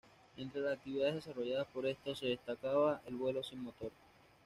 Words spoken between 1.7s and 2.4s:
estos se